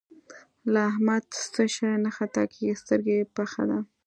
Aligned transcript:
له 0.71 0.79
احمده 0.91 1.35
څه 1.53 1.63
شی 1.73 1.91
نه 2.05 2.11
خطا 2.17 2.43
کېږي؛ 2.53 2.79
سترګه 2.81 3.11
يې 3.19 3.25
پخه 3.35 3.63
ده. 3.69 3.79